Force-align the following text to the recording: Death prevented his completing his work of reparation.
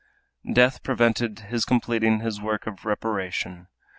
Death 0.51 0.81
prevented 0.81 1.37
his 1.41 1.63
completing 1.63 2.21
his 2.21 2.41
work 2.41 2.65
of 2.65 2.85
reparation. 2.85 3.67